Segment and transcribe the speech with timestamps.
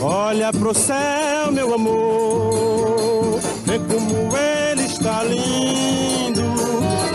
[0.00, 6.40] Olha pro céu, meu amor, vê como ele está lindo.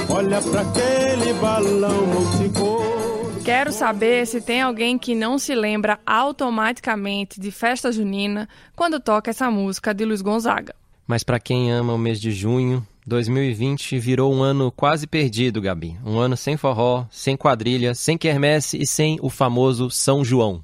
[0.10, 3.42] Olha para aquele balão multicor.
[3.46, 9.32] Quero saber se tem alguém que não se lembra automaticamente de festa junina quando toca
[9.32, 10.76] essa música de Luiz Gonzaga.
[11.08, 15.98] Mas para quem ama o mês de junho, 2020 virou um ano quase perdido, Gabi.
[16.06, 20.64] Um ano sem forró, sem quadrilha, sem quermesse e sem o famoso São João.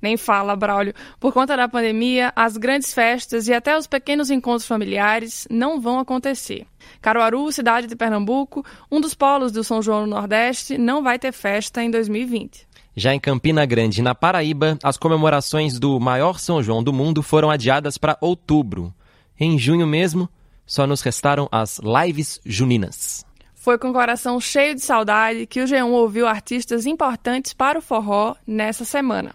[0.00, 0.94] Nem fala, Braulio.
[1.18, 5.98] Por conta da pandemia, as grandes festas e até os pequenos encontros familiares não vão
[5.98, 6.66] acontecer.
[7.00, 11.32] Caruaru, cidade de Pernambuco, um dos polos do São João no Nordeste, não vai ter
[11.32, 12.66] festa em 2020.
[12.96, 17.50] Já em Campina Grande, na Paraíba, as comemorações do maior São João do mundo foram
[17.50, 18.92] adiadas para outubro.
[19.38, 20.28] Em junho mesmo,
[20.66, 23.24] só nos restaram as lives juninas.
[23.54, 27.82] Foi com o coração cheio de saudade que o G1 ouviu artistas importantes para o
[27.82, 29.34] forró nessa semana.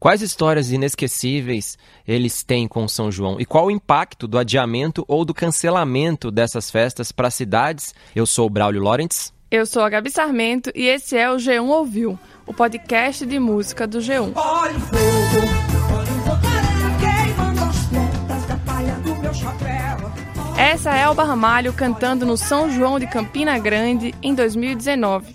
[0.00, 1.76] Quais histórias inesquecíveis
[2.06, 6.70] eles têm com São João e qual o impacto do adiamento ou do cancelamento dessas
[6.70, 7.92] festas para cidades?
[8.14, 9.32] Eu sou o Braulio Lawrence.
[9.50, 13.88] Eu sou a Gabi Sarmento e esse é o G1 Ouviu, o podcast de música
[13.88, 14.32] do G1.
[14.36, 14.98] Olha o fogo,
[15.92, 20.12] olha o fogareiro queimando as pontas da palha do meu chapéu.
[20.56, 25.34] Essa é Elba Ramalho cantando no São João de Campina Grande em 2019.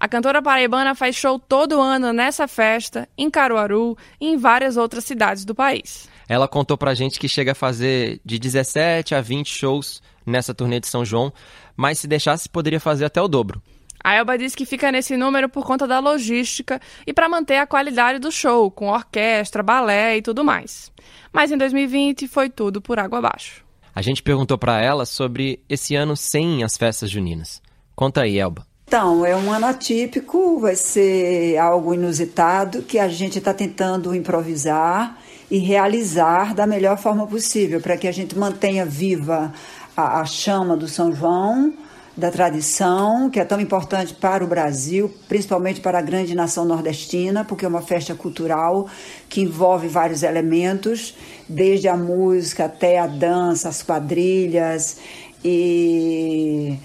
[0.00, 5.04] A cantora paraibana faz show todo ano nessa festa, em Caruaru e em várias outras
[5.04, 6.08] cidades do país.
[6.26, 10.80] Ela contou pra gente que chega a fazer de 17 a 20 shows nessa turnê
[10.80, 11.30] de São João,
[11.76, 13.60] mas se deixasse poderia fazer até o dobro.
[14.02, 17.66] A Elba diz que fica nesse número por conta da logística e para manter a
[17.66, 20.90] qualidade do show, com orquestra, balé e tudo mais.
[21.30, 23.62] Mas em 2020 foi tudo por água abaixo.
[23.94, 27.60] A gente perguntou para ela sobre esse ano sem as festas juninas.
[27.94, 28.69] Conta aí, Elba.
[28.90, 35.16] Então, é um ano atípico, vai ser algo inusitado que a gente está tentando improvisar
[35.48, 39.52] e realizar da melhor forma possível, para que a gente mantenha viva
[39.96, 41.72] a, a, chama do São João,
[42.16, 47.44] da tradição, que é tão importante para o Brasil, principalmente para a grande nação nordestina,
[47.44, 48.88] porque é uma festa cultural
[49.28, 51.14] que envolve vários elementos,
[51.48, 54.96] desde a música até a dança, as quadrilhas
[55.44, 56.76] e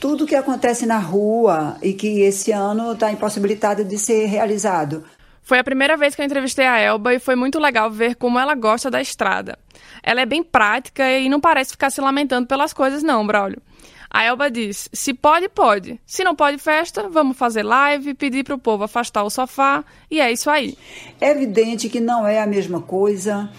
[0.00, 5.04] tudo que acontece na rua e que esse ano está impossibilitado de ser realizado.
[5.42, 8.38] Foi a primeira vez que eu entrevistei a Elba e foi muito legal ver como
[8.38, 9.58] ela gosta da estrada.
[10.02, 13.60] Ela é bem prática e não parece ficar se lamentando pelas coisas, não, Braulio.
[14.10, 16.00] A Elba diz: se pode, pode.
[16.06, 20.20] Se não pode festa, vamos fazer live, pedir para o povo afastar o sofá e
[20.20, 20.76] é isso aí.
[21.20, 23.50] É evidente que não é a mesma coisa.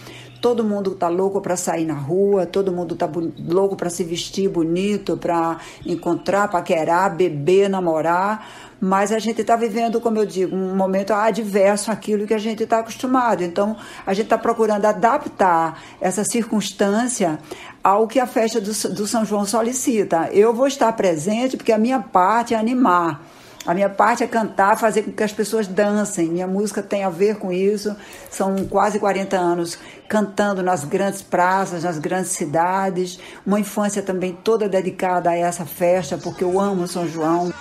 [0.41, 4.47] Todo mundo tá louco para sair na rua, todo mundo tá louco para se vestir
[4.47, 8.47] bonito, para encontrar, paquerar, beber, namorar.
[8.79, 12.63] Mas a gente está vivendo, como eu digo, um momento adverso àquilo que a gente
[12.63, 13.43] está acostumado.
[13.43, 17.37] Então, a gente está procurando adaptar essa circunstância
[17.83, 20.29] ao que a festa do, do São João solicita.
[20.31, 23.21] Eu vou estar presente porque a minha parte é animar.
[23.65, 26.29] A minha parte é cantar, fazer com que as pessoas dancem.
[26.29, 27.95] Minha música tem a ver com isso.
[28.29, 29.77] São quase 40 anos
[30.07, 33.19] cantando nas grandes praças, nas grandes cidades.
[33.45, 37.53] Uma infância também toda dedicada a essa festa, porque eu amo São João.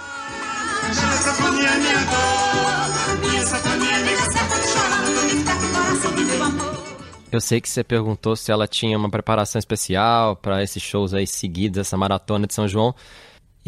[7.30, 11.26] Eu sei que você perguntou se ela tinha uma preparação especial para esses shows aí
[11.26, 12.94] seguidos, essa maratona de São João.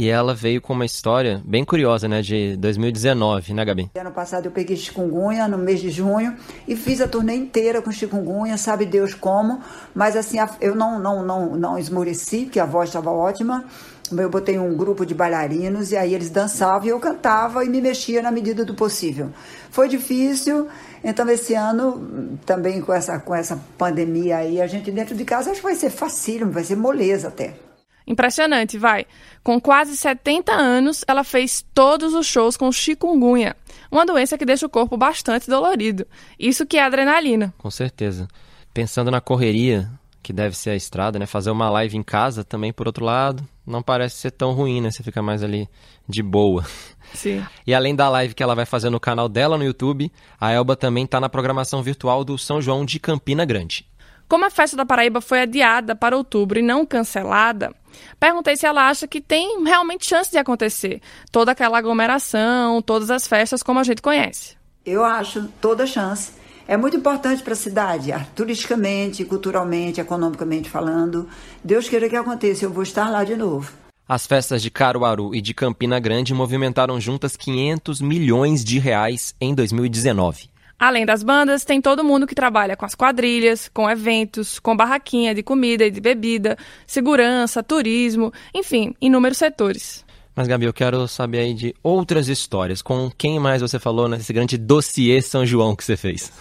[0.01, 3.91] E ela veio com uma história bem curiosa, né, de 2019, né, Gabi?
[3.95, 6.35] Ano passado eu peguei chikungunya no mês de junho
[6.67, 9.61] e fiz a turnê inteira com chikungunya, sabe Deus como,
[9.95, 13.63] mas assim, eu não não não não esmoreci, porque a voz estava ótima.
[14.11, 17.83] Eu botei um grupo de bailarinos e aí eles dançavam e eu cantava e me
[17.83, 19.29] mexia na medida do possível.
[19.71, 20.67] Foi difícil,
[21.05, 25.51] então esse ano também com essa com essa pandemia aí, a gente dentro de casa
[25.51, 27.69] acho que vai ser facílimo, vai ser moleza até.
[28.11, 29.07] Impressionante, vai.
[29.41, 33.57] Com quase 70 anos, ela fez todos os shows com chikungunya,
[33.89, 36.05] uma doença que deixa o corpo bastante dolorido.
[36.37, 37.55] Isso que é adrenalina.
[37.57, 38.27] Com certeza.
[38.75, 39.89] Pensando na correria
[40.25, 41.25] que deve ser a estrada, né?
[41.25, 44.91] Fazer uma live em casa também, por outro lado, não parece ser tão ruim, né?
[44.91, 45.69] Você fica mais ali
[46.09, 46.67] de boa.
[47.15, 47.45] Sim.
[47.65, 50.75] E além da live que ela vai fazer no canal dela no YouTube, a Elba
[50.75, 53.87] também está na programação virtual do São João de Campina Grande.
[54.31, 57.75] Como a festa da Paraíba foi adiada para outubro e não cancelada,
[58.21, 63.27] perguntei se ela acha que tem realmente chance de acontecer toda aquela aglomeração, todas as
[63.27, 64.57] festas como a gente conhece.
[64.87, 66.31] Eu acho toda chance.
[66.69, 71.29] É muito importante para a cidade, turisticamente, culturalmente, economicamente falando.
[71.65, 73.73] Deus queira que aconteça, eu vou estar lá de novo.
[74.09, 79.53] As festas de Caruaru e de Campina Grande movimentaram juntas 500 milhões de reais em
[79.53, 80.49] 2019.
[80.81, 85.35] Além das bandas, tem todo mundo que trabalha com as quadrilhas, com eventos, com barraquinha
[85.35, 86.57] de comida e de bebida,
[86.87, 90.03] segurança, turismo, enfim, inúmeros setores.
[90.35, 92.81] Mas, Gabi, eu quero saber aí de outras histórias.
[92.81, 96.33] Com quem mais você falou nesse grande dossiê São João que você fez?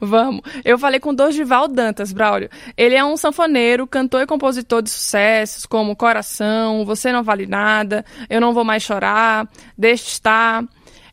[0.00, 0.40] Vamos.
[0.64, 2.48] Eu falei com Dorival Dantas, Braulio.
[2.76, 8.04] Ele é um sanfoneiro, cantor e compositor de sucessos como Coração, Você Não Vale Nada,
[8.28, 9.48] Eu Não Vou Mais Chorar,
[9.78, 10.64] Deixe Estar.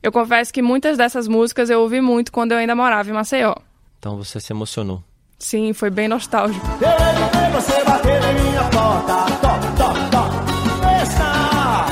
[0.03, 3.55] Eu confesso que muitas dessas músicas eu ouvi muito quando eu ainda morava em Maceió.
[3.99, 5.03] Então você se emocionou.
[5.37, 6.65] Sim, foi bem nostálgico.
[6.79, 11.03] Terei você bater em minha porta, toque, toque, toque.
[11.03, 11.85] Está,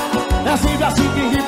[0.46, 1.40] é assim que.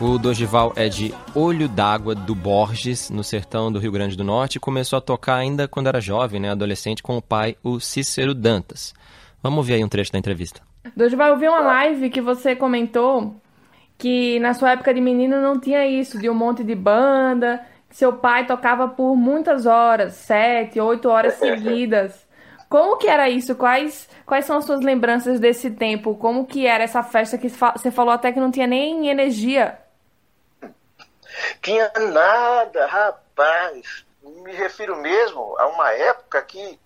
[0.00, 4.56] O Dorival é de Olho d'Água do Borges, no sertão do Rio Grande do Norte,
[4.56, 8.34] e começou a tocar ainda quando era jovem, né, adolescente, com o pai, o Cícero
[8.34, 8.92] Dantas.
[9.42, 10.60] Vamos ver aí um trecho da entrevista.
[10.94, 13.40] Dorival, eu vi uma live que você comentou
[13.98, 17.96] que na sua época de menino não tinha isso, de um monte de banda, que
[17.96, 22.24] seu pai tocava por muitas horas, sete, oito horas seguidas.
[22.68, 23.54] Como que era isso?
[23.54, 26.16] Quais, quais são as suas lembranças desse tempo?
[26.16, 29.78] Como que era essa festa que você falou até que não tinha nem energia?
[31.62, 34.04] Tinha nada, rapaz.
[34.22, 36.80] Me refiro mesmo a uma época que,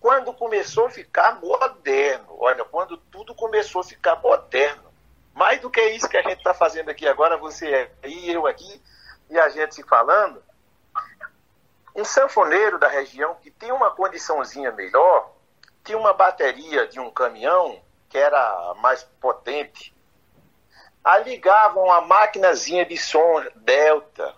[0.00, 4.91] quando começou a ficar moderno, olha, quando tudo começou a ficar moderno,
[5.34, 8.82] mais do que isso que a gente está fazendo aqui agora, você aí, eu aqui,
[9.30, 10.42] e a gente se falando,
[11.94, 15.32] um sanfoneiro da região que tinha uma condiçãozinha melhor,
[15.84, 19.92] tinha uma bateria de um caminhão que era mais potente,
[21.04, 24.34] Aí ligavam a maquinazinha de som Delta.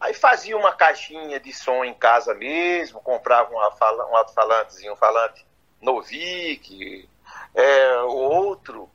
[0.00, 5.46] Aí fazia uma caixinha de som em casa mesmo, comprava um, um alto-falantezinho, um falante
[5.80, 7.08] Novik,
[7.54, 8.90] é, outro,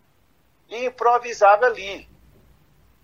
[0.73, 2.09] e improvisava ali.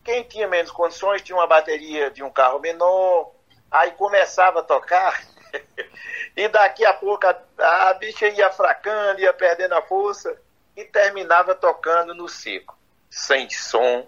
[0.04, 3.31] Quem tinha menos condições tinha uma bateria de um carro menor,
[3.69, 5.21] aí começava a tocar,
[6.36, 10.36] e daqui a pouco a, a bicha ia fracando, ia perdendo a força,
[10.75, 12.80] e terminava tocando no seco
[13.10, 14.07] sem som,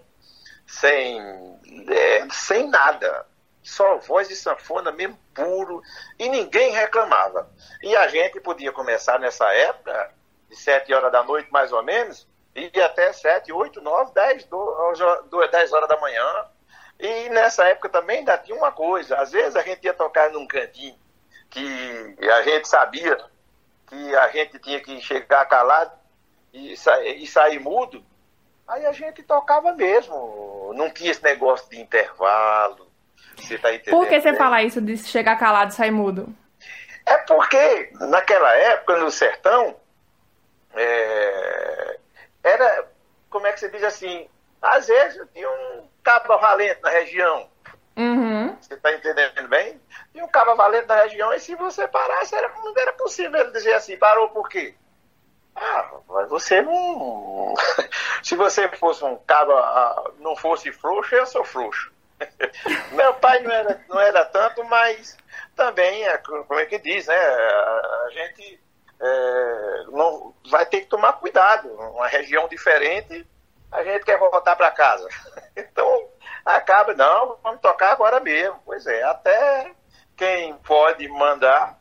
[0.65, 1.19] sem,
[1.89, 3.25] é, sem nada.
[3.63, 5.81] Só voz de sanfona mesmo puro.
[6.17, 7.49] E ninguém reclamava.
[7.81, 10.13] E a gente podia começar nessa época,
[10.49, 14.47] de 7 horas da noite mais ou menos, e ir até 7, 8, 9, 10,
[15.51, 16.45] 10 horas da manhã.
[16.99, 19.17] E nessa época também ainda tinha uma coisa.
[19.17, 20.95] Às vezes a gente ia tocar num cantinho
[21.49, 23.17] que a gente sabia
[23.87, 25.91] que a gente tinha que chegar calado
[26.53, 28.03] e, sa e sair mudo.
[28.67, 30.71] Aí a gente tocava mesmo.
[30.75, 32.89] Não tinha esse negócio de intervalo.
[33.35, 33.99] Você tá entendendo?
[33.99, 36.33] Por que você fala isso de chegar calado e sair mudo?
[37.05, 39.75] É porque naquela época, no sertão,
[40.73, 41.99] é,
[42.43, 42.87] era,
[43.29, 44.29] como é que você diz assim,
[44.61, 47.49] às vezes tinha um cabo valente na região.
[47.97, 48.55] Uhum.
[48.59, 49.79] Você está entendendo bem?
[50.11, 53.51] Tinha um cabo valente na região, e se você parasse, era, não era possível ele
[53.51, 54.75] dizer assim, parou por quê?
[55.55, 57.53] Ah, mas você não.
[58.23, 61.91] Se você fosse um cabo, ah, não fosse frouxo, eu sou frouxo.
[62.93, 65.17] Meu pai não era, não era tanto, mas
[65.55, 67.15] também, é, como é que diz, né?
[67.17, 68.59] A gente
[69.01, 71.67] é, não, vai ter que tomar cuidado.
[71.69, 73.27] Uma região diferente,
[73.71, 75.07] a gente quer voltar para casa.
[75.53, 76.07] Então,
[76.45, 78.57] acaba, não, vamos tocar agora mesmo.
[78.63, 79.73] Pois é, até
[80.15, 81.77] quem pode mandar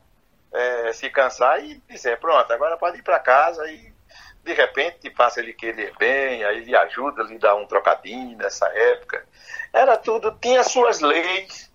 [0.53, 3.93] é, se cansar e dizer, pronto, agora pode ir para casa e
[4.43, 9.25] de repente passa ele querer bem, aí ele ajuda, lhe dá um trocadinho nessa época.
[9.73, 11.71] Era tudo, tinha suas leis,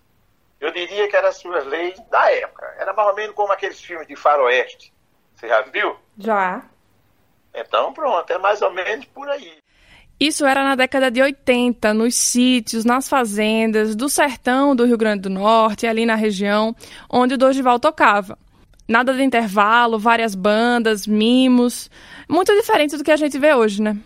[0.60, 2.74] eu diria que eram as suas leis da época.
[2.78, 4.92] Era mais ou menos como aqueles filmes de faroeste.
[5.36, 5.96] Você já viu?
[6.18, 6.62] Já.
[7.54, 9.52] Então pronto, é mais ou menos por aí.
[10.18, 15.22] Isso era na década de 80, nos sítios, nas fazendas, do sertão do Rio Grande
[15.22, 16.74] do Norte, ali na região
[17.10, 18.38] onde o Dorival tocava.
[18.88, 21.90] Nada de intervalo, várias bandas, mimos.
[22.28, 23.96] Muito diferente do que a gente vê hoje, né?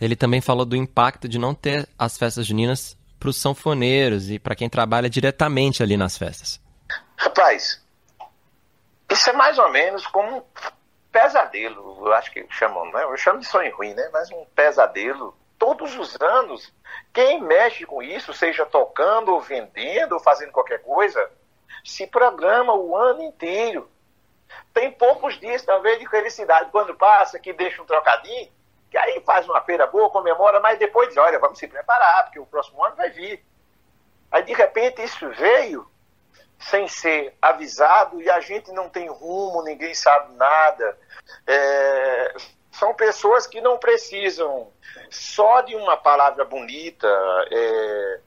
[0.00, 4.38] Ele também falou do impacto de não ter as festas juninas para os sanfoneiros e
[4.38, 6.60] para quem trabalha diretamente ali nas festas.
[7.16, 7.82] Rapaz,
[9.18, 10.42] isso é mais ou menos como um
[11.10, 13.02] pesadelo, eu acho que chamam, né?
[13.02, 14.08] Eu chamo de sonho ruim, né?
[14.12, 15.36] Mas um pesadelo.
[15.58, 16.72] Todos os anos,
[17.12, 21.28] quem mexe com isso, seja tocando ou vendendo ou fazendo qualquer coisa,
[21.84, 23.90] se programa o ano inteiro.
[24.72, 28.52] Tem poucos dias talvez de felicidade quando passa, que deixa um trocadinho,
[28.88, 32.38] que aí faz uma feira boa, comemora, mas depois diz, olha, vamos se preparar, porque
[32.38, 33.44] o próximo ano vai vir.
[34.30, 35.90] Aí de repente isso veio
[36.58, 40.98] sem ser avisado e a gente não tem rumo, ninguém sabe nada.
[41.46, 42.34] É,
[42.72, 44.68] são pessoas que não precisam
[45.10, 47.08] só de uma palavra bonita,
[47.50, 48.20] é,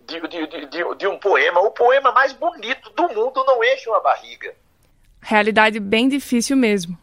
[0.00, 1.60] de, de, de, de- um poema.
[1.60, 4.54] O poema mais bonito do mundo não enche uma barriga.
[5.22, 6.98] Realidade bem difícil mesmo.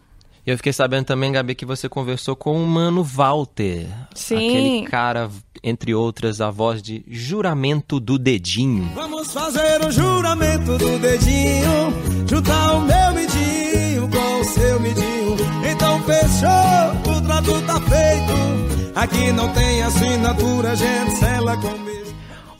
[0.48, 3.86] E eu fiquei sabendo também, Gabi, que você conversou com o Mano Walter.
[4.16, 4.36] Sim.
[4.36, 5.30] Aquele cara,
[5.62, 8.90] entre outras, a voz de Juramento do Dedinho.
[8.96, 15.36] Vamos fazer o juramento do dedinho, juntar o meu midinho com o seu midinho.
[15.70, 18.96] Então fechou, o trato tá feito.
[18.96, 22.07] Aqui não tem assinatura, gente, sela com beijo.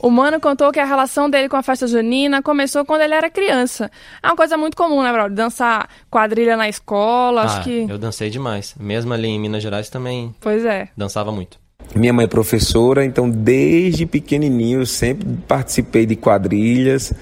[0.00, 3.28] O Mano contou que a relação dele com a festa junina começou quando ele era
[3.28, 3.90] criança.
[4.22, 5.34] É uma coisa muito comum, né, Braulio?
[5.34, 7.86] Dançar quadrilha na escola, acho ah, que...
[7.88, 8.74] eu dancei demais.
[8.78, 10.88] Mesmo ali em Minas Gerais também Pois é.
[10.96, 11.58] dançava muito.
[11.94, 17.12] Minha mãe é professora, então desde pequenininho eu sempre participei de quadrilhas,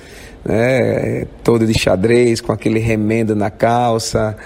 [0.44, 4.36] né, toda de xadrez, com aquele remendo na calça,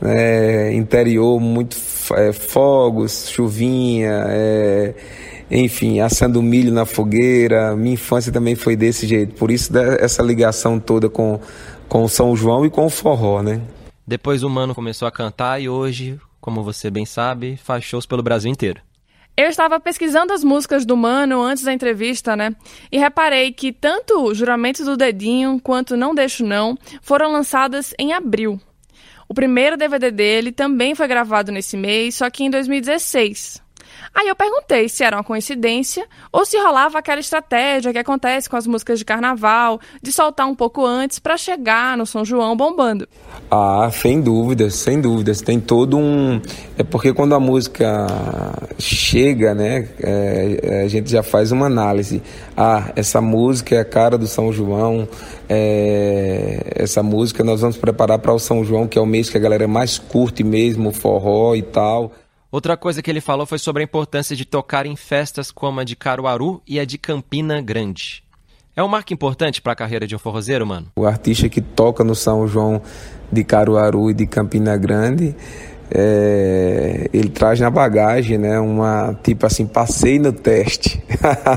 [0.00, 1.76] né, interior muito
[2.14, 4.94] é, fogos, chuvinha, é,
[5.50, 7.74] enfim, assando milho na fogueira.
[7.76, 11.40] Minha infância também foi desse jeito, por isso né, essa ligação toda com,
[11.88, 13.60] com o São João e com o forró, né?
[14.06, 18.22] Depois o Mano começou a cantar e hoje, como você bem sabe, faz shows pelo
[18.22, 18.80] Brasil inteiro.
[19.36, 22.54] Eu estava pesquisando as músicas do Mano antes da entrevista, né?
[22.92, 28.60] E reparei que tanto Juramento do Dedinho quanto Não Deixo Não foram lançadas em abril.
[29.28, 33.62] O primeiro DVD dele também foi gravado nesse mês, só que em 2016.
[34.14, 38.56] Aí eu perguntei se era uma coincidência ou se rolava aquela estratégia que acontece com
[38.56, 43.08] as músicas de carnaval, de soltar um pouco antes para chegar no São João bombando.
[43.50, 45.40] Ah, sem dúvidas, sem dúvidas.
[45.40, 46.40] Tem todo um.
[46.78, 48.06] É porque quando a música
[48.78, 52.22] chega, né, é, a gente já faz uma análise.
[52.56, 55.08] Ah, essa música é a cara do São João.
[55.48, 59.36] é, Essa música nós vamos preparar para o São João, que é o mês que
[59.36, 62.12] a galera mais curte mesmo, forró e tal.
[62.52, 65.84] Outra coisa que ele falou foi sobre a importância de tocar em festas como a
[65.84, 68.24] de Caruaru e a de Campina Grande.
[68.74, 70.88] É um marco importante para a carreira de um forrozeiro, mano?
[70.96, 72.82] O artista que toca no São João
[73.30, 75.36] de Caruaru e de Campina Grande,
[75.92, 81.02] é, ele traz na bagagem, né, uma tipo assim, passei no teste.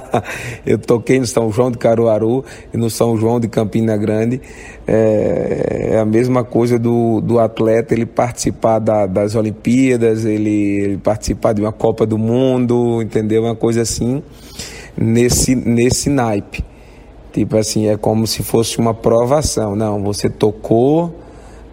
[0.65, 4.41] eu toquei no São João de Caruaru e no São João de Campina Grande.
[4.87, 10.49] É, é a mesma coisa do, do atleta ele participar da- das Olimpíadas, ele,
[10.81, 13.43] ele participar de uma Copa do Mundo, entendeu?
[13.43, 14.23] Uma coisa assim,
[14.97, 16.63] nesse, nesse naipe.
[17.31, 19.75] Tipo assim, é como se fosse uma provação.
[19.75, 21.13] Não, você tocou,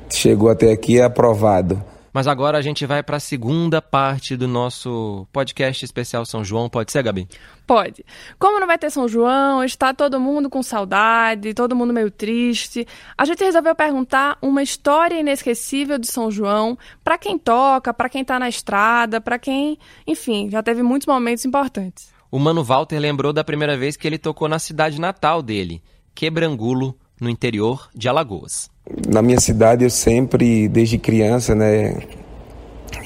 [0.09, 1.83] chegou até aqui, é aprovado.
[2.13, 6.69] Mas agora a gente vai para a segunda parte do nosso podcast especial São João.
[6.69, 7.29] Pode ser, Gabi?
[7.67, 8.05] Pode.
[8.39, 12.87] Como não vai ter São João, está todo mundo com saudade, todo mundo meio triste.
[13.17, 18.25] A gente resolveu perguntar uma história inesquecível de São João para quem toca, para quem
[18.25, 22.13] tá na estrada, para quem, enfim, já teve muitos momentos importantes.
[22.31, 25.83] O Mano Walter lembrou da primeira vez que ele tocou na cidade natal dele,
[26.15, 28.71] Quebrangulo, no interior de Alagoas.
[29.09, 32.01] Na minha cidade eu sempre, desde criança, né,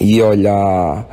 [0.01, 1.07] ia olhar,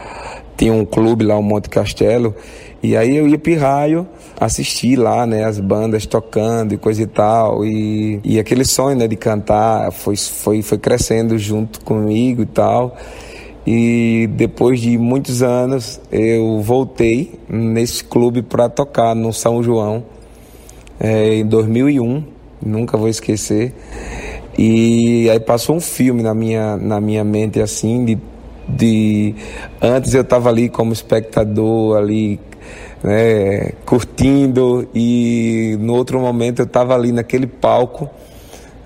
[0.55, 2.36] tinha um clube lá, o Monte Castelo,
[2.81, 4.08] e aí eu ia pirraio
[4.39, 9.08] assistir lá, né, as bandas tocando e coisa e tal, e, e aquele sonho, né,
[9.08, 12.96] de cantar foi, foi, foi crescendo junto comigo e tal,
[13.65, 20.03] e depois de muitos anos eu voltei nesse clube para tocar no São João,
[21.00, 22.24] é, em 2001,
[22.63, 23.74] nunca vou esquecer.
[24.58, 28.18] E aí passou um filme na minha, na minha mente assim de,
[28.68, 29.36] de
[29.82, 32.39] antes eu estava ali como espectador ali
[33.03, 38.10] né, curtindo e no outro momento eu estava ali naquele palco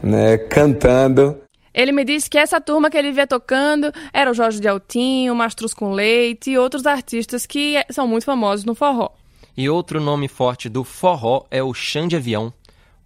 [0.01, 1.37] né, cantando
[1.73, 5.35] Ele me disse que essa turma que ele via tocando era o Jorge de Altinho,
[5.35, 9.09] Mastros com Leite e outros artistas que são muito famosos no forró.
[9.57, 12.53] E outro nome forte do forró é o Xande Avião.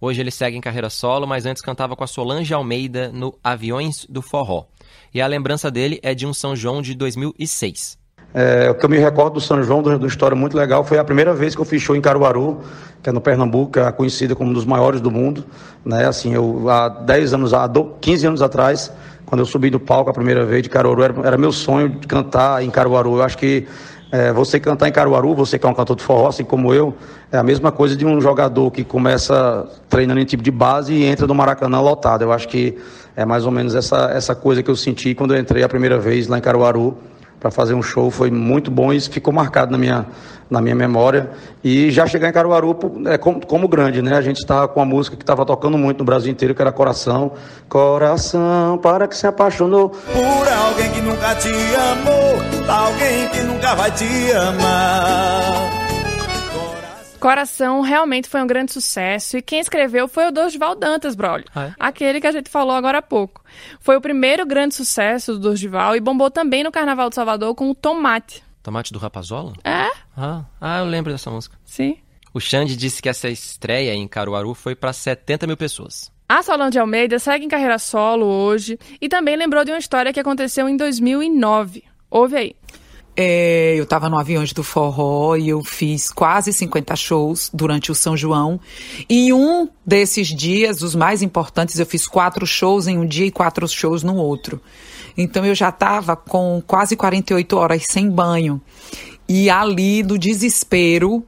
[0.00, 4.06] Hoje ele segue em carreira solo, mas antes cantava com a Solange Almeida no Aviões
[4.08, 4.64] do Forró.
[5.12, 7.98] E a lembrança dele é de um São João de 2006.
[8.32, 11.04] É, o que eu me recordo do São João, uma história muito legal, foi a
[11.04, 12.60] primeira vez que eu fiz show em Caruaru,
[13.02, 15.44] que é no Pernambuco, é conhecida como um dos maiores do mundo.
[15.84, 16.06] Né?
[16.06, 17.68] Assim, eu, há 10 anos, há
[18.00, 18.92] 15 anos atrás,
[19.26, 22.06] quando eu subi do palco a primeira vez de Caruaru, era, era meu sonho de
[22.06, 23.16] cantar em Caruaru.
[23.16, 23.66] Eu acho que
[24.12, 26.94] é, você cantar em Caruaru, você que é um cantor de forró, assim como eu,
[27.30, 31.04] é a mesma coisa de um jogador que começa treinando em tipo de base e
[31.04, 32.22] entra no Maracanã lotado.
[32.22, 32.76] Eu acho que
[33.16, 35.98] é mais ou menos essa, essa coisa que eu senti quando eu entrei a primeira
[35.98, 36.96] vez lá em Caruaru
[37.40, 38.10] para fazer um show.
[38.10, 40.06] Foi muito bom e isso ficou marcado na minha,
[40.48, 41.30] na minha memória.
[41.64, 44.16] E já chegar em Caruaru é como, como grande, né?
[44.16, 46.70] A gente está com a música que estava tocando muito no Brasil inteiro, que era
[46.70, 47.32] Coração.
[47.68, 49.88] Coração, para que se apaixonou.
[49.88, 52.36] Por alguém que nunca te amou,
[52.68, 55.79] alguém que nunca vai te amar.
[57.20, 61.44] Coração realmente foi um grande sucesso e quem escreveu foi o Dorival Dantas, Braulio.
[61.54, 61.74] Ah, é?
[61.78, 63.44] Aquele que a gente falou agora há pouco.
[63.78, 67.70] Foi o primeiro grande sucesso do Dorival e bombou também no Carnaval de Salvador com
[67.70, 68.42] o Tomate.
[68.62, 69.52] Tomate do Rapazola?
[69.62, 69.90] É?
[70.16, 71.58] Ah, ah, eu lembro dessa música.
[71.62, 71.98] Sim.
[72.32, 76.10] O Xande disse que essa estreia em Caruaru foi para 70 mil pessoas.
[76.26, 80.20] A Solange Almeida segue em carreira solo hoje e também lembrou de uma história que
[80.20, 81.84] aconteceu em 2009.
[82.10, 82.56] Ouve aí.
[83.22, 87.94] É, eu estava no Aviões do Forró e eu fiz quase 50 shows durante o
[87.94, 88.58] São João.
[89.10, 93.30] E um desses dias, os mais importantes, eu fiz quatro shows em um dia e
[93.30, 94.58] quatro shows no outro.
[95.18, 98.58] Então eu já estava com quase 48 horas sem banho.
[99.28, 101.22] E ali, no desespero,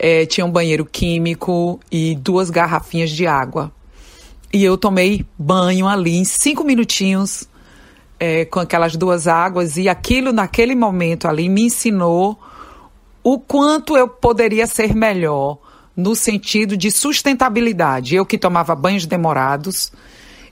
[0.00, 3.70] é, tinha um banheiro químico e duas garrafinhas de água.
[4.52, 7.48] E eu tomei banho ali em cinco minutinhos
[8.20, 12.38] é, com aquelas duas águas e aquilo naquele momento ali me ensinou
[13.24, 15.58] o quanto eu poderia ser melhor
[15.96, 18.14] no sentido de sustentabilidade.
[18.14, 19.90] Eu que tomava banhos demorados,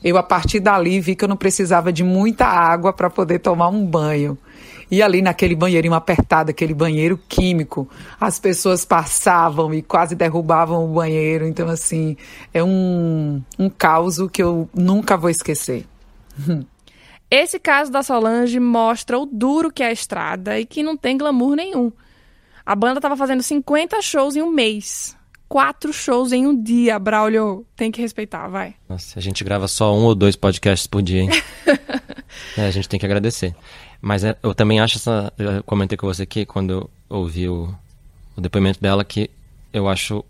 [0.03, 3.69] eu a partir dali vi que eu não precisava de muita água para poder tomar
[3.69, 4.37] um banho.
[4.91, 7.87] E ali naquele banheirinho apertado, aquele banheiro químico,
[8.19, 11.47] as pessoas passavam e quase derrubavam o banheiro.
[11.47, 12.17] Então, assim,
[12.55, 15.85] é um, um caos que eu nunca vou esquecer.
[17.31, 21.19] Esse caso da Solange mostra o duro que é a estrada e que não tem
[21.19, 21.93] glamour nenhum.
[22.65, 25.17] A banda estava fazendo 50 shows em um mês.
[25.49, 27.67] Quatro shows em um dia, Braulio.
[27.75, 28.75] Tem que respeitar, vai.
[28.89, 31.31] Nossa, a gente grava só um ou dois podcasts por dia, hein?
[32.57, 33.55] é, a gente tem que agradecer.
[34.01, 35.33] Mas é, eu também acho essa.
[35.39, 37.75] Eu comentei com você aqui quando eu ouvi o,
[38.37, 39.31] o depoimento dela que
[39.73, 40.23] eu acho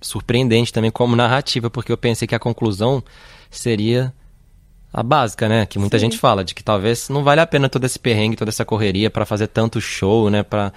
[0.00, 3.02] surpreendente também como narrativa, porque eu pensei que a conclusão
[3.50, 4.12] seria
[4.96, 5.66] a básica, né?
[5.66, 6.06] Que muita Sim.
[6.06, 9.10] gente fala, de que talvez não vale a pena todo esse perrengue, toda essa correria
[9.10, 10.42] para fazer tanto show, né?
[10.42, 10.72] Pra,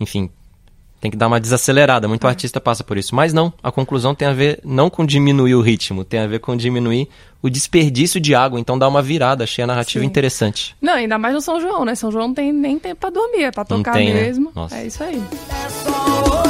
[0.00, 0.28] enfim,
[1.00, 2.08] tem que dar uma desacelerada.
[2.08, 3.14] Muito artista passa por isso.
[3.14, 6.40] Mas não, a conclusão tem a ver não com diminuir o ritmo, tem a ver
[6.40, 7.08] com diminuir
[7.40, 8.58] o desperdício de água.
[8.58, 10.10] Então dá uma virada, achei a narrativa Sim.
[10.10, 10.74] interessante.
[10.82, 11.94] Não, ainda mais no São João, né?
[11.94, 14.20] São João não tem nem tempo pra dormir, é pra tocar tem, né?
[14.20, 14.50] mesmo.
[14.52, 14.76] Nossa.
[14.76, 15.22] É isso aí.
[16.46, 16.49] É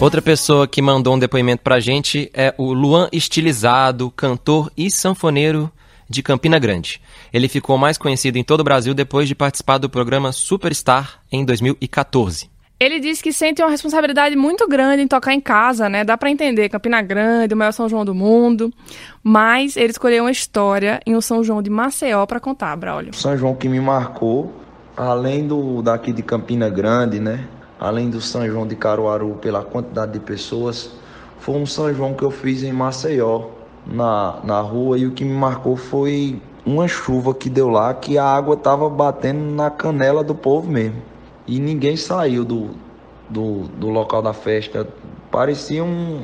[0.00, 5.68] Outra pessoa que mandou um depoimento pra gente é o Luan Estilizado, cantor e sanfoneiro
[6.08, 7.00] de Campina Grande.
[7.32, 11.44] Ele ficou mais conhecido em todo o Brasil depois de participar do programa Superstar em
[11.44, 12.48] 2014.
[12.78, 16.04] Ele disse que sente uma responsabilidade muito grande em tocar em casa, né?
[16.04, 18.72] Dá pra entender, Campina Grande, o maior São João do mundo.
[19.20, 23.12] Mas ele escolheu uma história em um São João de Maceió pra contar, Braulio.
[23.14, 24.54] São João que me marcou,
[24.96, 27.48] além do daqui de Campina Grande, né?
[27.80, 30.90] Além do São João de Caruaru pela quantidade de pessoas,
[31.38, 33.50] foi um São João que eu fiz em Maceió,
[33.86, 38.18] na, na rua, e o que me marcou foi uma chuva que deu lá, que
[38.18, 41.00] a água tava batendo na canela do povo mesmo.
[41.46, 42.70] E ninguém saiu do,
[43.28, 44.86] do, do local da festa.
[45.30, 46.22] Parecia um,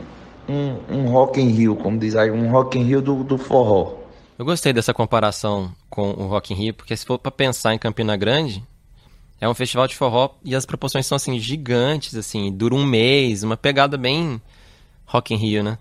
[0.49, 3.95] um, um Rock in Rio, como diz aí, um Rock in Rio do, do forró.
[4.39, 7.79] Eu gostei dessa comparação com o Rock in Rio, porque se for pra pensar em
[7.79, 8.63] Campina Grande,
[9.45, 13.43] é um festival de forró e as proporções são assim gigantes, assim, dura um mês,
[13.43, 14.41] uma pegada bem
[15.05, 15.77] Rock in Rio, né?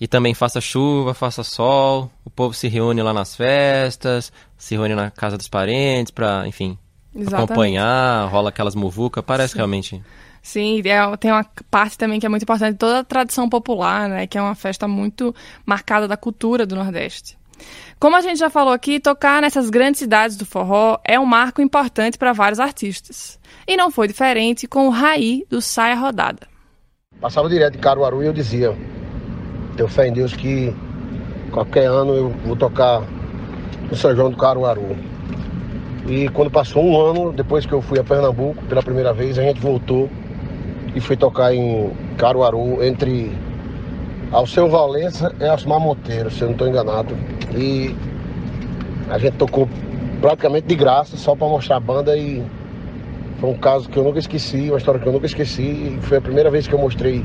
[0.00, 4.94] E também faça chuva, faça sol, o povo se reúne lá nas festas, se reúne
[4.94, 6.78] na casa dos parentes pra, enfim,
[7.14, 7.44] Exatamente.
[7.44, 10.02] acompanhar, rola aquelas muvucas, parece realmente.
[10.42, 14.26] Sim, é- tem uma parte também que é muito importante, toda a tradição popular, né?
[14.26, 15.34] Que é uma festa muito
[15.66, 17.36] marcada da cultura do Nordeste.
[18.02, 21.62] Como a gente já falou aqui, tocar nessas grandes cidades do forró é um marco
[21.62, 23.38] importante para vários artistas.
[23.64, 26.48] E não foi diferente com o Raí do Saia Rodada.
[27.20, 28.76] Passava direto de Caruaru e eu dizia,
[29.76, 30.74] tenho fé em Deus que
[31.52, 33.02] qualquer ano eu vou tocar
[33.88, 34.96] no São João do Caruaru.
[36.08, 39.44] E quando passou um ano, depois que eu fui a Pernambuco pela primeira vez, a
[39.44, 40.10] gente voltou
[40.92, 43.32] e foi tocar em Caruaru entre
[44.32, 47.16] Alceu Valença e Asmar Monteiro, se eu não estou enganado.
[47.56, 47.94] E
[49.08, 49.68] a gente tocou
[50.20, 52.42] praticamente de graça, só para mostrar a banda e
[53.40, 55.62] foi um caso que eu nunca esqueci, uma história que eu nunca esqueci.
[55.62, 57.24] E foi a primeira vez que eu mostrei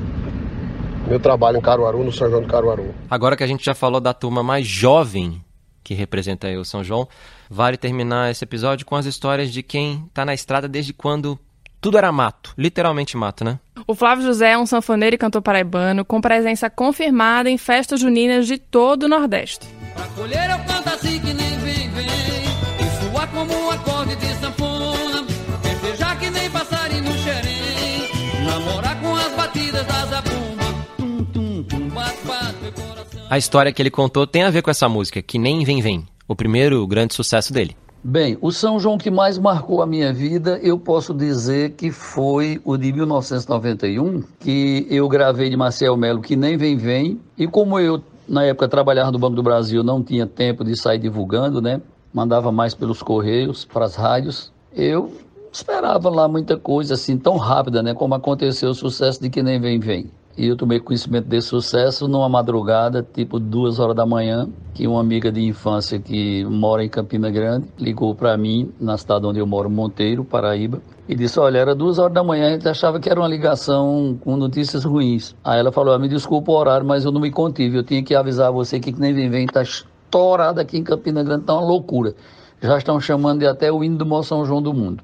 [1.08, 2.94] meu trabalho em Caruaru, no São João do Caruaru.
[3.10, 5.42] Agora que a gente já falou da turma mais jovem
[5.88, 7.08] que representa aí o São João,
[7.50, 11.40] vale terminar esse episódio com as histórias de quem tá na estrada desde quando
[11.80, 13.58] tudo era mato, literalmente mato, né?
[13.88, 18.46] O Flávio José é um sanfoneiro e cantor paraibano com presença confirmada em festas juninas
[18.46, 19.66] de todo o Nordeste.
[19.98, 22.06] Pra colher eu canto assim que nem vem, vem.
[22.06, 25.26] E suar como um acorde de sanfona.
[25.64, 28.46] Festejar que nem passarinho no xerém.
[28.46, 30.64] Namorar com as batidas da zabumba.
[30.98, 33.22] Tum, tum, tum, bate, bate meu coração.
[33.28, 36.08] A história que ele contou tem a ver com essa música, Que Nem Vem Vem,
[36.28, 37.76] o primeiro grande sucesso dele.
[38.04, 42.62] Bem, o São João que mais marcou a minha vida, eu posso dizer que foi
[42.64, 47.80] o de 1991, que eu gravei de Marcel Melo, que nem vem vem, e como
[47.80, 51.82] eu na época trabalhava no Banco do Brasil, não tinha tempo de sair divulgando, né?
[52.14, 54.52] Mandava mais pelos correios, para as rádios.
[54.74, 55.12] Eu
[55.52, 57.94] esperava lá muita coisa assim tão rápida, né?
[57.94, 60.12] Como aconteceu o sucesso de que nem vem vem.
[60.38, 65.02] E eu tomei conhecimento desse sucesso numa madrugada, tipo duas horas da manhã, que uma
[65.02, 69.48] amiga de infância que mora em Campina Grande ligou para mim, na cidade onde eu
[69.48, 73.10] moro, Monteiro, Paraíba, e disse: Olha, era duas horas da manhã, a gente achava que
[73.10, 75.36] era uma ligação com notícias ruins.
[75.44, 78.04] Aí ela falou: ah, Me desculpa o horário, mas eu não me contive, eu tinha
[78.04, 81.54] que avisar você que, que nem vem, vem, tá estourado aqui em Campina Grande, tá
[81.54, 82.14] uma loucura.
[82.62, 85.04] Já estão chamando de até o hino do maior São João do mundo.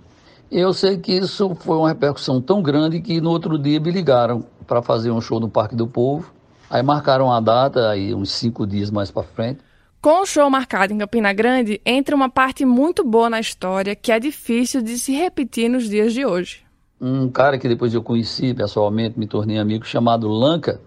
[0.51, 4.45] Eu sei que isso foi uma repercussão tão grande que no outro dia me ligaram
[4.65, 6.31] para fazer um show no Parque do Povo.
[6.69, 9.59] Aí marcaram a data, aí uns cinco dias mais para frente.
[10.01, 14.11] Com o show marcado em Campina Grande, entra uma parte muito boa na história que
[14.11, 16.63] é difícil de se repetir nos dias de hoje.
[16.99, 20.81] Um cara que depois eu conheci pessoalmente, me tornei amigo, chamado Lanca,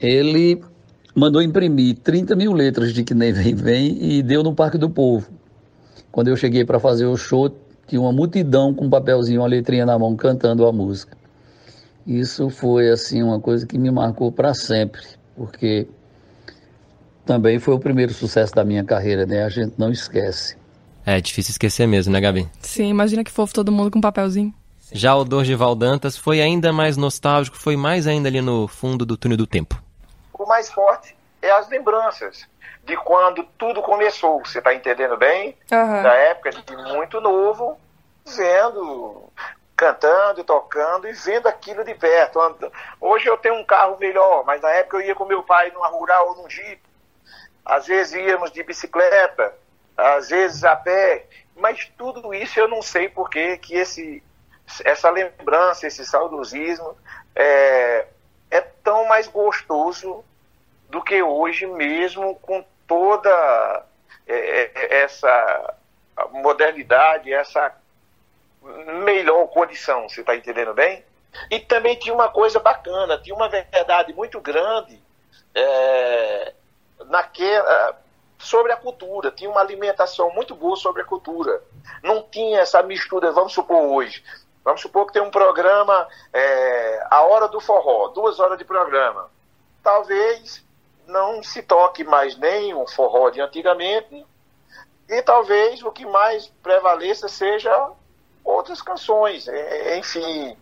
[0.00, 0.62] ele
[1.14, 4.88] mandou imprimir 30 mil letras de Que Nem Vem Vem e deu no Parque do
[4.88, 5.28] Povo.
[6.10, 7.50] Quando eu cheguei para fazer o show,
[7.86, 11.17] tinha uma multidão com um papelzinho, uma letrinha na mão, cantando a música.
[12.08, 15.02] Isso foi assim uma coisa que me marcou para sempre,
[15.36, 15.86] porque
[17.26, 19.44] também foi o primeiro sucesso da minha carreira, né?
[19.44, 20.56] A gente não esquece.
[21.04, 22.48] É difícil esquecer mesmo, né, Gabi?
[22.62, 24.54] Sim, imagina que fofo todo mundo com um papelzinho.
[24.90, 29.14] Já o Dorival Dantas foi ainda mais nostálgico, foi mais ainda ali no fundo do
[29.14, 29.78] túnel do tempo.
[30.32, 32.46] O mais forte é as lembranças
[32.86, 35.54] de quando tudo começou, você está entendendo bem?
[35.70, 36.02] Uhum.
[36.02, 37.76] Da época de muito novo,
[38.24, 39.24] vendo,
[39.78, 42.40] cantando, tocando e vendo aquilo de perto.
[43.00, 45.86] Hoje eu tenho um carro melhor, mas na época eu ia com meu pai numa
[45.86, 46.82] rural ou num jeep.
[47.64, 49.54] Às vezes íamos de bicicleta,
[49.96, 54.20] às vezes a pé, mas tudo isso eu não sei por que esse
[54.84, 56.98] essa lembrança, esse saudosismo
[57.34, 58.06] é,
[58.50, 60.24] é tão mais gostoso
[60.90, 63.86] do que hoje mesmo com toda
[64.26, 65.74] é, essa
[66.32, 67.72] modernidade, essa
[69.04, 71.04] melhor condição, você está entendendo bem?
[71.50, 75.00] E também tinha uma coisa bacana, tinha uma verdade muito grande
[75.54, 76.54] é,
[77.06, 77.96] naquela,
[78.38, 81.62] sobre a cultura, tinha uma alimentação muito boa sobre a cultura.
[82.02, 84.22] Não tinha essa mistura, vamos supor hoje,
[84.64, 89.30] vamos supor que tem um programa, é, a hora do forró, duas horas de programa.
[89.82, 90.64] Talvez
[91.06, 94.26] não se toque mais nem o forró de antigamente,
[95.08, 97.92] e talvez o que mais prevaleça seja
[98.48, 99.46] outras canções.
[99.48, 100.56] É, enfim,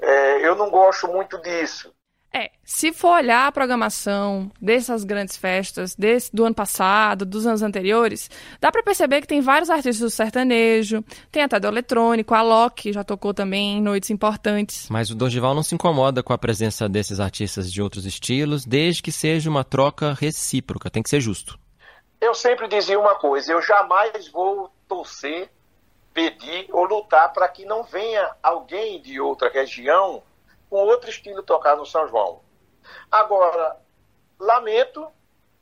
[0.00, 1.92] é, eu não gosto muito disso.
[2.30, 7.62] É, se for olhar a programação dessas grandes festas, desse, do ano passado, dos anos
[7.62, 12.42] anteriores, dá para perceber que tem vários artistas do sertanejo, tem até do eletrônico, a
[12.42, 14.88] Loki já tocou também em noites importantes.
[14.90, 19.02] Mas o Dorival não se incomoda com a presença desses artistas de outros estilos, desde
[19.02, 21.58] que seja uma troca recíproca, tem que ser justo.
[22.20, 25.48] Eu sempre dizia uma coisa, eu jamais vou torcer,
[26.18, 30.20] pedir ou lutar para que não venha alguém de outra região
[30.68, 32.40] com outro estilo tocar no São João.
[33.08, 33.76] Agora,
[34.36, 35.06] lamento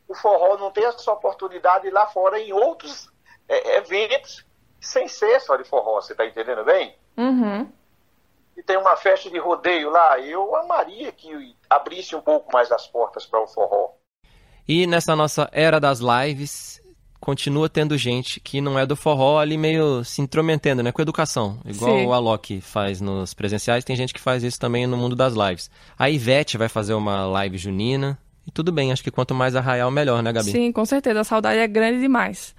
[0.08, 3.12] o forró não ter essa oportunidade lá fora em outros
[3.46, 4.46] é, eventos
[4.80, 6.96] sem ser só de forró, você está entendendo bem?
[7.18, 7.70] Uhum.
[8.56, 12.86] E tem uma festa de rodeio lá, eu amaria que abrisse um pouco mais as
[12.86, 13.90] portas para o forró.
[14.66, 16.80] E nessa nossa era das lives,
[17.26, 20.92] continua tendo gente que não é do forró ali meio se intrometendo, né?
[20.92, 21.58] Com educação.
[21.64, 22.06] Igual Sim.
[22.06, 25.68] o Alok faz nos presenciais, tem gente que faz isso também no mundo das lives.
[25.98, 28.16] A Ivete vai fazer uma live junina.
[28.46, 30.52] E tudo bem, acho que quanto mais arraial, melhor, né, Gabi?
[30.52, 32.54] Sim, com certeza, a saudade é grande demais.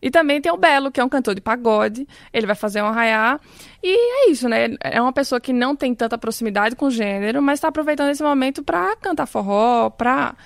[0.00, 2.86] E também tem o Belo, que é um cantor de pagode, ele vai fazer um
[2.86, 3.40] arraiá,
[3.82, 4.76] e é isso, né?
[4.80, 8.22] É uma pessoa que não tem tanta proximidade com o gênero, mas está aproveitando esse
[8.22, 10.36] momento para cantar forró, para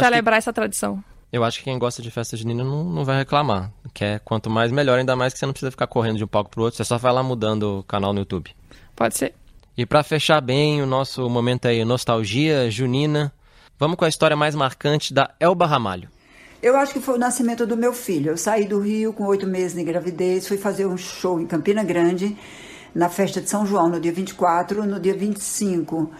[0.00, 1.04] celebrar essa tradição.
[1.30, 3.70] Eu acho que quem gosta de festa junina não, não vai reclamar.
[3.92, 6.28] Que é quanto mais melhor, ainda mais que você não precisa ficar correndo de um
[6.28, 8.50] palco pro outro, você só vai lá mudando o canal no YouTube.
[8.96, 9.34] Pode ser.
[9.76, 13.32] E para fechar bem o nosso momento aí, nostalgia junina,
[13.78, 16.08] vamos com a história mais marcante da Elba Ramalho.
[16.60, 18.32] Eu acho que foi o nascimento do meu filho.
[18.32, 21.84] Eu saí do Rio com oito meses de gravidez, fui fazer um show em Campina
[21.84, 22.36] Grande,
[22.92, 26.10] na festa de São João, no dia 24, no dia 25.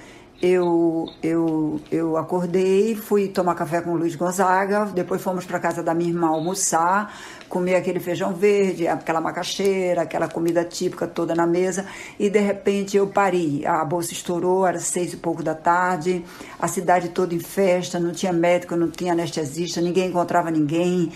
[0.40, 5.82] Eu, eu, eu acordei, fui tomar café com o Luiz Gonzaga, depois fomos para casa
[5.82, 7.12] da minha irmã almoçar,
[7.48, 11.86] comer aquele feijão verde, aquela macaxeira, aquela comida típica toda na mesa,
[12.20, 13.66] e de repente eu parei.
[13.66, 16.24] A bolsa estourou, era seis e pouco da tarde,
[16.60, 21.12] a cidade toda em festa, não tinha médico, não tinha anestesista, ninguém encontrava ninguém,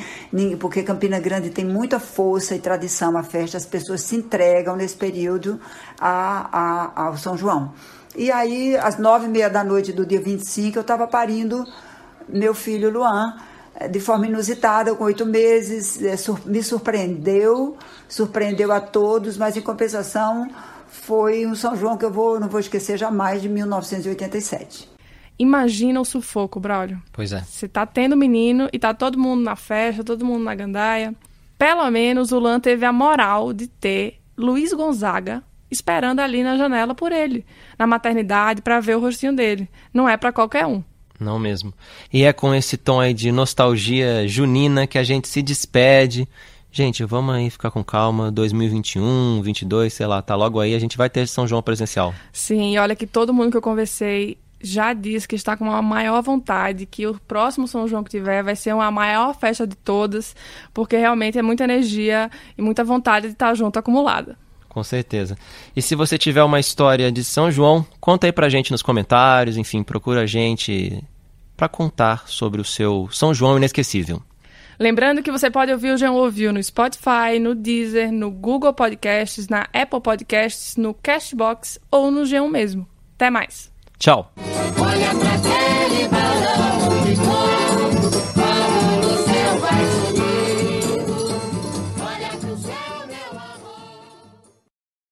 [0.59, 4.97] porque Campina Grande tem muita força e tradição a festa, as pessoas se entregam nesse
[4.97, 5.61] período
[6.01, 6.49] a,
[6.97, 7.73] a, ao São João.
[8.15, 11.65] E aí, às nove e meia da noite do dia 25, eu estava parindo
[12.29, 13.37] meu filho Luan,
[13.75, 17.77] eh, de forma inusitada, com oito meses, eh, me surpreendeu,
[18.09, 20.49] surpreendeu a todos, mas em compensação
[20.89, 24.91] foi um São João que eu vou, não vou esquecer jamais, de 1987.
[25.39, 27.03] Imagina o sufoco, Braulio.
[27.13, 27.41] Pois é.
[27.41, 31.15] Você tá tendo menino e tá todo mundo na festa, todo mundo na gandaia.
[31.59, 35.43] Pelo menos o Luan teve a moral de ter Luiz Gonzaga
[35.73, 37.45] esperando ali na janela por ele,
[37.79, 39.69] na maternidade, para ver o rostinho dele.
[39.93, 40.83] Não é para qualquer um.
[41.19, 41.73] Não mesmo.
[42.13, 46.29] E é com esse tom aí de nostalgia junina que a gente se despede.
[46.71, 48.31] Gente, vamos aí ficar com calma.
[48.31, 50.75] 2021, 22, sei lá, tá logo aí.
[50.75, 52.15] A gente vai ter São João presencial.
[52.33, 55.83] Sim, e olha que todo mundo que eu conversei já disse que está com uma
[55.83, 59.77] maior vontade, que o próximo São João que tiver vai ser uma maior festa de
[59.77, 60.37] todas,
[60.73, 64.39] porque realmente é muita energia e muita vontade de estar junto acumulada.
[64.73, 65.37] Com certeza.
[65.77, 69.59] E se você tiver uma história de São João, conta aí pra gente nos comentários,
[69.59, 71.05] enfim, procura a gente
[71.55, 74.23] para contar sobre o seu São João inesquecível.
[74.79, 79.47] Lembrando que você pode ouvir o João Ouviu no Spotify, no Deezer, no Google Podcasts,
[79.47, 82.89] na Apple Podcasts, no Cashbox ou no G1 mesmo.
[83.15, 83.71] Até mais.
[83.99, 84.33] Tchau.